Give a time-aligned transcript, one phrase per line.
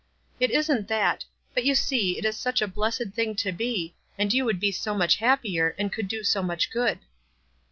[0.39, 4.33] "It isn't that; but you see it is such a blessed thing to be, and
[4.33, 6.97] you would be so much happier, and could do so much good."